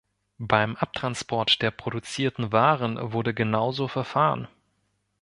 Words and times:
Beim 0.39 0.75
Abtransport 0.77 1.61
der 1.61 1.69
produzierten 1.69 2.51
Waren 2.51 3.13
wurde 3.13 3.35
genauso 3.35 3.87
verfahren. 3.87 4.47